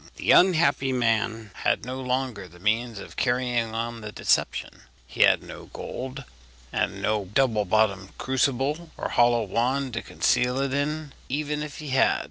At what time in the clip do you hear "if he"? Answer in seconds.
11.61-11.89